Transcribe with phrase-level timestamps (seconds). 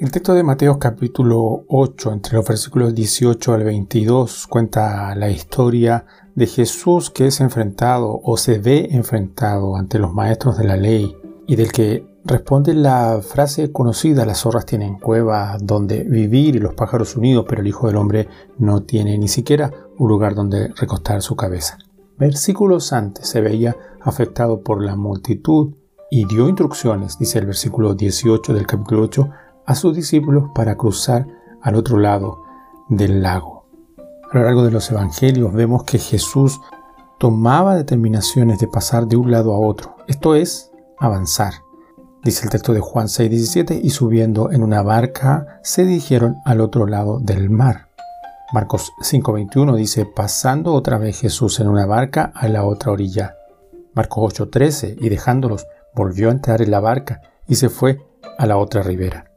[0.00, 6.06] El texto de Mateo capítulo 8, entre los versículos 18 al 22, cuenta la historia
[6.34, 11.14] de Jesús que es enfrentado o se ve enfrentado ante los maestros de la ley
[11.46, 16.72] y del que responde la frase conocida, las zorras tienen cueva donde vivir y los
[16.72, 18.26] pájaros unidos, pero el Hijo del Hombre
[18.56, 21.76] no tiene ni siquiera un lugar donde recostar su cabeza.
[22.16, 25.74] Versículos antes se veía afectado por la multitud
[26.10, 29.30] y dio instrucciones, dice el versículo 18 del capítulo 8,
[29.66, 31.26] a sus discípulos para cruzar
[31.62, 32.42] al otro lado
[32.88, 33.66] del lago.
[34.30, 36.60] A lo largo de los evangelios vemos que Jesús
[37.18, 41.54] tomaba determinaciones de pasar de un lado a otro, esto es, avanzar.
[42.22, 46.86] Dice el texto de Juan 6:17, y subiendo en una barca se dirigieron al otro
[46.86, 47.88] lado del mar.
[48.52, 53.36] Marcos 5:21 dice, pasando otra vez Jesús en una barca a la otra orilla.
[53.94, 57.98] Marcos 8:13, y dejándolos, volvió a entrar en la barca y se fue
[58.38, 59.29] a la otra ribera.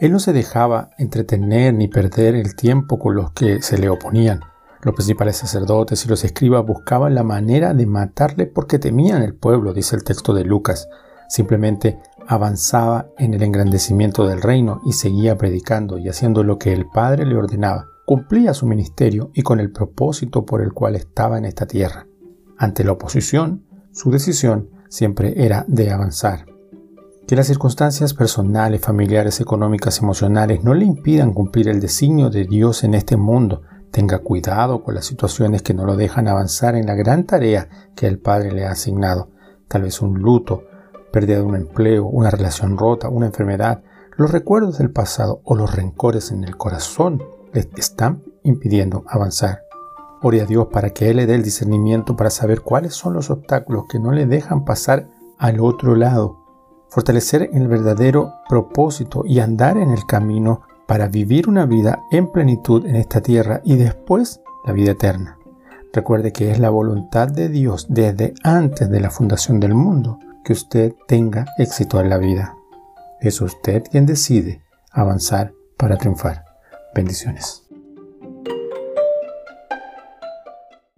[0.00, 4.40] Él no se dejaba entretener ni perder el tiempo con los que se le oponían.
[4.82, 9.72] Los principales sacerdotes y los escribas buscaban la manera de matarle porque temían el pueblo,
[9.72, 10.88] dice el texto de Lucas.
[11.28, 16.86] Simplemente avanzaba en el engrandecimiento del reino y seguía predicando y haciendo lo que el
[16.86, 17.86] Padre le ordenaba.
[18.04, 22.06] Cumplía su ministerio y con el propósito por el cual estaba en esta tierra.
[22.58, 26.53] Ante la oposición, su decisión siempre era de avanzar.
[27.26, 32.84] Que las circunstancias personales, familiares, económicas, emocionales no le impidan cumplir el designio de Dios
[32.84, 33.62] en este mundo.
[33.90, 38.06] Tenga cuidado con las situaciones que no lo dejan avanzar en la gran tarea que
[38.06, 39.30] el Padre le ha asignado.
[39.68, 40.64] Tal vez un luto,
[41.12, 43.82] pérdida de un empleo, una relación rota, una enfermedad,
[44.18, 47.22] los recuerdos del pasado o los rencores en el corazón
[47.54, 49.62] le están impidiendo avanzar.
[50.20, 53.30] Ore a Dios para que Él le dé el discernimiento para saber cuáles son los
[53.30, 55.08] obstáculos que no le dejan pasar
[55.38, 56.43] al otro lado
[56.94, 62.86] fortalecer el verdadero propósito y andar en el camino para vivir una vida en plenitud
[62.86, 65.36] en esta tierra y después la vida eterna.
[65.92, 70.52] Recuerde que es la voluntad de Dios desde antes de la fundación del mundo que
[70.52, 72.54] usted tenga éxito en la vida.
[73.20, 76.44] Es usted quien decide avanzar para triunfar.
[76.94, 77.63] Bendiciones.